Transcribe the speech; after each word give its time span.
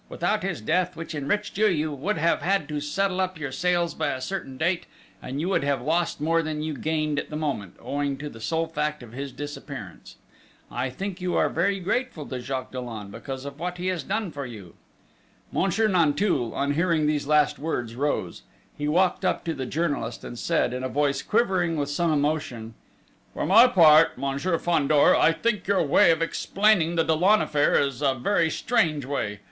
Without 0.09 0.41
his 0.41 0.61
death, 0.61 0.95
which 0.95 1.13
enriched 1.13 1.59
you, 1.59 1.67
you 1.67 1.91
would 1.93 2.17
have 2.17 2.41
had 2.41 2.67
to 2.69 2.79
settle 2.81 3.21
up 3.21 3.37
your 3.39 3.51
sales 3.51 3.93
by 3.93 4.07
a 4.07 4.19
certain 4.19 4.57
date, 4.57 4.87
and 5.21 5.39
you 5.39 5.47
would 5.49 5.63
have 5.63 5.79
lost 5.79 6.19
more 6.19 6.41
than 6.41 6.63
you 6.63 6.73
gained 6.73 7.19
at 7.19 7.29
the 7.29 7.35
moment, 7.35 7.75
owing 7.79 8.17
to 8.17 8.27
the 8.27 8.41
sole 8.41 8.65
fact 8.65 9.03
of 9.03 9.11
his 9.13 9.31
disappearance!... 9.31 10.15
I 10.71 10.89
think 10.89 11.21
you 11.21 11.35
are 11.35 11.49
very 11.49 11.79
grateful 11.79 12.25
to 12.29 12.39
Jacques 12.39 12.71
Dollon 12.71 13.11
because 13.11 13.45
of 13.45 13.59
what 13.59 13.77
he 13.77 13.89
has 13.89 14.01
done 14.01 14.31
for 14.31 14.43
you." 14.43 14.73
Monsieur 15.51 15.87
Nanteuil, 15.87 16.51
on 16.55 16.73
hearing 16.73 17.05
these 17.05 17.27
last 17.27 17.59
words, 17.59 17.93
rose. 17.95 18.41
He 18.75 18.87
walked 18.87 19.23
up 19.23 19.43
to 19.43 19.53
the 19.53 19.67
journalist 19.67 20.23
and 20.23 20.39
said, 20.39 20.73
in 20.73 20.83
a 20.83 20.89
voice 20.89 21.21
quivering 21.21 21.75
with 21.77 21.91
some 21.91 22.11
emotion: 22.11 22.73
"For 23.35 23.45
my 23.45 23.67
part, 23.67 24.17
Monsieur 24.17 24.57
Fandor, 24.57 25.15
I 25.15 25.31
think 25.31 25.67
your 25.67 25.83
way 25.83 26.09
of 26.09 26.23
explaining 26.23 26.95
the 26.95 27.03
Dollon 27.03 27.43
affair 27.43 27.79
is 27.79 28.01
a 28.01 28.15
very 28.15 28.49
strange 28.49 29.05
way!... 29.05 29.39